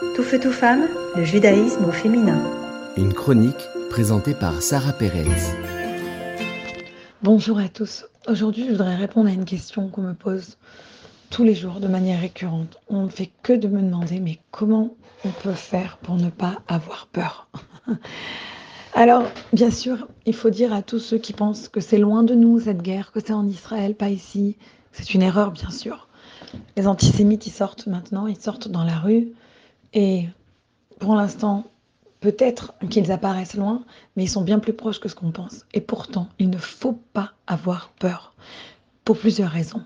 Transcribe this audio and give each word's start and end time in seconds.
Tout 0.00 0.22
feu, 0.22 0.40
tout 0.40 0.50
femme, 0.50 0.88
le 1.14 1.24
judaïsme 1.24 1.84
au 1.84 1.92
féminin. 1.92 2.42
Une 2.96 3.12
chronique 3.12 3.68
présentée 3.90 4.32
par 4.32 4.62
Sarah 4.62 4.94
Pérez. 4.94 5.26
Bonjour 7.22 7.58
à 7.58 7.68
tous. 7.68 8.06
Aujourd'hui, 8.26 8.64
je 8.64 8.70
voudrais 8.70 8.96
répondre 8.96 9.28
à 9.28 9.32
une 9.32 9.44
question 9.44 9.88
qu'on 9.88 10.00
me 10.00 10.14
pose 10.14 10.56
tous 11.28 11.44
les 11.44 11.54
jours 11.54 11.80
de 11.80 11.86
manière 11.86 12.18
récurrente. 12.18 12.78
On 12.88 13.02
ne 13.02 13.08
fait 13.10 13.30
que 13.42 13.52
de 13.52 13.68
me 13.68 13.82
demander, 13.82 14.20
mais 14.20 14.38
comment 14.50 14.94
on 15.26 15.28
peut 15.28 15.52
faire 15.52 15.98
pour 15.98 16.16
ne 16.16 16.30
pas 16.30 16.62
avoir 16.66 17.06
peur? 17.06 17.48
Alors, 18.94 19.24
bien 19.52 19.70
sûr, 19.70 20.08
il 20.24 20.34
faut 20.34 20.50
dire 20.50 20.72
à 20.72 20.80
tous 20.80 20.98
ceux 20.98 21.18
qui 21.18 21.34
pensent 21.34 21.68
que 21.68 21.82
c'est 21.82 21.98
loin 21.98 22.22
de 22.22 22.34
nous 22.34 22.58
cette 22.60 22.80
guerre, 22.80 23.12
que 23.12 23.20
c'est 23.20 23.34
en 23.34 23.46
Israël, 23.46 23.94
pas 23.94 24.08
ici. 24.08 24.56
C'est 24.92 25.12
une 25.12 25.22
erreur, 25.22 25.50
bien 25.50 25.70
sûr. 25.70 26.08
Les 26.78 26.86
antisémites, 26.86 27.46
ils 27.46 27.52
sortent 27.52 27.86
maintenant, 27.86 28.26
ils 28.26 28.40
sortent 28.40 28.68
dans 28.68 28.84
la 28.84 28.98
rue. 28.98 29.34
Et 29.92 30.28
pour 30.98 31.14
l'instant, 31.14 31.64
peut-être 32.20 32.74
qu'ils 32.90 33.10
apparaissent 33.12 33.54
loin, 33.54 33.84
mais 34.14 34.24
ils 34.24 34.30
sont 34.30 34.42
bien 34.42 34.58
plus 34.58 34.72
proches 34.72 35.00
que 35.00 35.08
ce 35.08 35.14
qu'on 35.14 35.32
pense. 35.32 35.64
Et 35.72 35.80
pourtant, 35.80 36.28
il 36.38 36.50
ne 36.50 36.58
faut 36.58 37.00
pas 37.12 37.32
avoir 37.46 37.90
peur, 37.98 38.34
pour 39.04 39.18
plusieurs 39.18 39.50
raisons. 39.50 39.82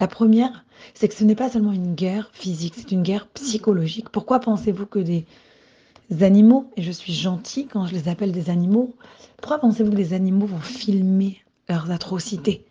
La 0.00 0.08
première, 0.08 0.64
c'est 0.94 1.08
que 1.08 1.14
ce 1.14 1.24
n'est 1.24 1.34
pas 1.34 1.50
seulement 1.50 1.72
une 1.72 1.94
guerre 1.94 2.30
physique, 2.32 2.74
c'est 2.76 2.92
une 2.92 3.02
guerre 3.02 3.26
psychologique. 3.28 4.10
Pourquoi 4.10 4.40
pensez-vous 4.40 4.86
que 4.86 4.98
des 4.98 5.24
animaux, 6.20 6.70
et 6.76 6.82
je 6.82 6.92
suis 6.92 7.12
gentille 7.12 7.66
quand 7.66 7.86
je 7.86 7.94
les 7.94 8.08
appelle 8.08 8.32
des 8.32 8.50
animaux, 8.50 8.94
pourquoi 9.38 9.58
pensez-vous 9.58 9.90
que 9.90 9.96
des 9.96 10.14
animaux 10.14 10.46
vont 10.46 10.60
filmer 10.60 11.42
leurs 11.68 11.90
atrocités? 11.90 12.64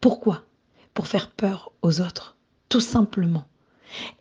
Pourquoi? 0.00 0.42
Pour 0.92 1.06
faire 1.06 1.30
peur 1.30 1.72
aux 1.82 2.00
autres, 2.00 2.36
tout 2.68 2.80
simplement. 2.80 3.44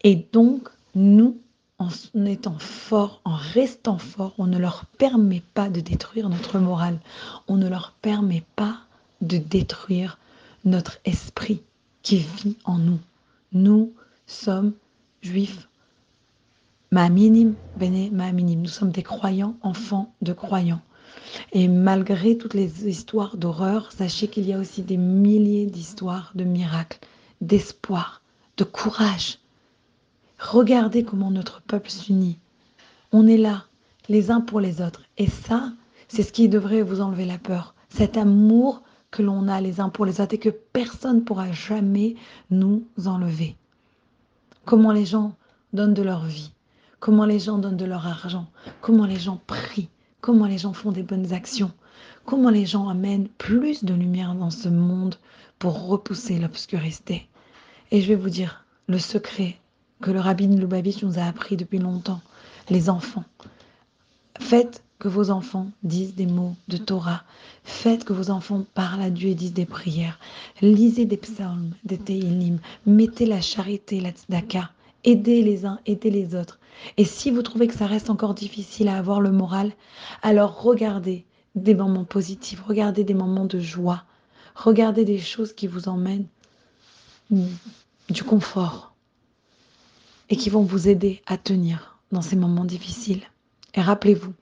Et 0.03 0.27
donc, 0.31 0.69
nous, 0.95 1.39
en 1.83 2.25
étant 2.25 2.57
forts, 2.59 3.21
en 3.25 3.35
restant 3.35 3.97
forts, 3.97 4.33
on 4.37 4.47
ne 4.47 4.57
leur 4.57 4.85
permet 4.97 5.43
pas 5.53 5.69
de 5.69 5.81
détruire 5.81 6.29
notre 6.29 6.59
morale. 6.59 6.99
On 7.47 7.57
ne 7.57 7.67
leur 7.67 7.93
permet 8.01 8.43
pas 8.55 8.77
de 9.21 9.37
détruire 9.37 10.17
notre 10.65 10.99
esprit 11.05 11.61
qui 12.01 12.17
vit 12.17 12.57
en 12.65 12.77
nous. 12.77 12.99
Nous 13.51 13.93
sommes 14.27 14.73
juifs. 15.21 15.67
Ma 16.91 17.09
minime, 17.09 17.55
béné, 17.75 18.09
ma 18.11 18.31
minime. 18.31 18.61
Nous 18.61 18.69
sommes 18.69 18.91
des 18.91 19.03
croyants, 19.03 19.55
enfants 19.61 20.13
de 20.21 20.33
croyants. 20.33 20.81
Et 21.51 21.67
malgré 21.67 22.37
toutes 22.37 22.53
les 22.53 22.87
histoires 22.87 23.37
d'horreur, 23.37 23.91
sachez 23.91 24.27
qu'il 24.27 24.47
y 24.47 24.53
a 24.53 24.59
aussi 24.59 24.81
des 24.83 24.97
milliers 24.97 25.65
d'histoires 25.65 26.31
de 26.35 26.43
miracles, 26.43 26.99
d'espoir, 27.41 28.21
de 28.57 28.63
courage. 28.63 29.39
Regardez 30.43 31.05
comment 31.05 31.31
notre 31.31 31.61
peuple 31.61 31.89
s'unit. 31.89 32.37
On 33.13 33.27
est 33.27 33.37
là, 33.37 33.63
les 34.09 34.29
uns 34.29 34.41
pour 34.41 34.59
les 34.59 34.81
autres. 34.81 35.03
Et 35.17 35.27
ça, 35.27 35.71
c'est 36.09 36.21
ce 36.21 36.33
qui 36.33 36.49
devrait 36.49 36.81
vous 36.81 36.99
enlever 36.99 37.25
la 37.25 37.37
peur. 37.37 37.73
Cet 37.87 38.17
amour 38.17 38.83
que 39.09 39.23
l'on 39.23 39.47
a 39.47 39.61
les 39.61 39.79
uns 39.79 39.87
pour 39.87 40.05
les 40.05 40.19
autres 40.19 40.33
et 40.33 40.39
que 40.39 40.49
personne 40.49 41.17
ne 41.17 41.21
pourra 41.21 41.51
jamais 41.53 42.15
nous 42.51 42.85
enlever. 43.05 43.55
Comment 44.65 44.91
les 44.91 45.05
gens 45.05 45.33
donnent 45.71 45.93
de 45.93 46.03
leur 46.03 46.25
vie, 46.25 46.51
comment 46.99 47.25
les 47.25 47.39
gens 47.39 47.57
donnent 47.57 47.77
de 47.77 47.85
leur 47.85 48.05
argent, 48.05 48.47
comment 48.81 49.05
les 49.05 49.19
gens 49.19 49.39
prient, 49.47 49.89
comment 50.19 50.45
les 50.45 50.57
gens 50.57 50.73
font 50.73 50.91
des 50.91 51.03
bonnes 51.03 51.31
actions, 51.31 51.71
comment 52.25 52.49
les 52.49 52.65
gens 52.65 52.89
amènent 52.89 53.29
plus 53.29 53.85
de 53.85 53.93
lumière 53.93 54.35
dans 54.35 54.51
ce 54.51 54.67
monde 54.67 55.15
pour 55.57 55.87
repousser 55.87 56.37
l'obscurité. 56.37 57.29
Et 57.91 58.01
je 58.01 58.09
vais 58.09 58.15
vous 58.15 58.29
dire 58.29 58.65
le 58.87 58.99
secret 58.99 59.57
que 60.01 60.11
le 60.11 60.19
rabbin 60.19 60.55
Lubavitch 60.55 61.03
nous 61.03 61.19
a 61.19 61.23
appris 61.23 61.57
depuis 61.57 61.79
longtemps, 61.79 62.21
les 62.69 62.89
enfants. 62.89 63.23
Faites 64.39 64.83
que 64.99 65.07
vos 65.07 65.31
enfants 65.31 65.67
disent 65.83 66.15
des 66.15 66.25
mots 66.25 66.55
de 66.69 66.77
Torah. 66.77 67.23
Faites 67.63 68.05
que 68.05 68.13
vos 68.13 68.29
enfants 68.29 68.65
parlent 68.73 69.01
à 69.01 69.09
Dieu 69.09 69.29
et 69.29 69.35
disent 69.35 69.53
des 69.53 69.65
prières. 69.65 70.17
Lisez 70.61 71.05
des 71.05 71.17
psaumes, 71.17 71.71
des 71.83 71.97
Tehillim. 71.97 72.59
Mettez 72.85 73.25
la 73.25 73.41
charité, 73.41 73.99
la 73.99 74.11
tzedaka. 74.11 74.69
Aidez 75.03 75.41
les 75.41 75.65
uns, 75.65 75.79
aidez 75.85 76.09
les 76.09 76.35
autres. 76.35 76.59
Et 76.97 77.05
si 77.05 77.31
vous 77.31 77.41
trouvez 77.41 77.67
que 77.67 77.75
ça 77.75 77.85
reste 77.85 78.09
encore 78.09 78.33
difficile 78.33 78.87
à 78.87 78.97
avoir 78.97 79.19
le 79.19 79.31
moral, 79.31 79.71
alors 80.21 80.61
regardez 80.61 81.25
des 81.55 81.75
moments 81.75 82.05
positifs, 82.05 82.61
regardez 82.65 83.03
des 83.03 83.13
moments 83.13 83.45
de 83.45 83.59
joie, 83.59 84.03
regardez 84.55 85.05
des 85.05 85.19
choses 85.19 85.53
qui 85.53 85.67
vous 85.67 85.87
emmènent 85.89 86.27
du 87.29 88.23
confort 88.23 88.92
et 90.29 90.35
qui 90.35 90.49
vont 90.49 90.63
vous 90.63 90.87
aider 90.87 91.21
à 91.25 91.37
tenir 91.37 91.97
dans 92.11 92.21
ces 92.21 92.35
moments 92.35 92.65
difficiles. 92.65 93.23
Et 93.73 93.81
rappelez-vous, 93.81 94.33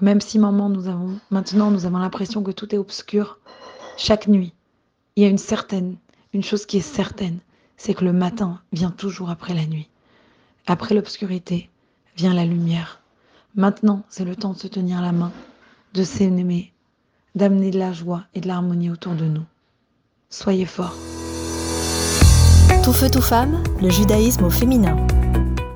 même 0.00 0.20
si 0.20 0.38
maman, 0.38 0.68
nous 0.68 0.88
avons, 0.88 1.18
maintenant 1.30 1.70
nous 1.70 1.86
avons 1.86 1.98
l'impression 1.98 2.42
que 2.42 2.52
tout 2.52 2.74
est 2.74 2.78
obscur, 2.78 3.38
chaque 3.96 4.28
nuit, 4.28 4.54
il 5.16 5.24
y 5.24 5.26
a 5.26 5.28
une 5.28 5.38
certaine, 5.38 5.96
une 6.32 6.44
chose 6.44 6.64
qui 6.64 6.78
est 6.78 6.80
certaine, 6.80 7.40
c'est 7.76 7.94
que 7.94 8.04
le 8.04 8.12
matin 8.12 8.60
vient 8.72 8.90
toujours 8.90 9.30
après 9.30 9.54
la 9.54 9.66
nuit. 9.66 9.88
Après 10.66 10.94
l'obscurité 10.94 11.68
vient 12.16 12.34
la 12.34 12.44
lumière. 12.44 13.00
Maintenant, 13.56 14.04
c'est 14.08 14.24
le 14.24 14.36
temps 14.36 14.52
de 14.52 14.58
se 14.58 14.68
tenir 14.68 15.00
la 15.00 15.12
main, 15.12 15.32
de 15.94 16.04
s'aimer, 16.04 16.72
d'amener 17.34 17.70
de 17.70 17.78
la 17.78 17.92
joie 17.92 18.24
et 18.34 18.40
de 18.40 18.48
l'harmonie 18.48 18.90
autour 18.90 19.14
de 19.14 19.24
nous. 19.24 19.44
Soyez 20.28 20.66
forts. 20.66 20.96
Tout 22.84 22.92
feu, 22.92 23.10
tout 23.10 23.20
femme, 23.20 23.62
le 23.82 23.90
judaïsme 23.90 24.44
au 24.44 24.50
féminin. 24.50 24.96